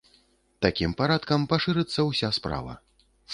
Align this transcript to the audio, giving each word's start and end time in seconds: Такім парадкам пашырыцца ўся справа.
Такім 0.65 0.95
парадкам 1.01 1.43
пашырыцца 1.51 1.99
ўся 2.09 2.33
справа. 2.39 2.73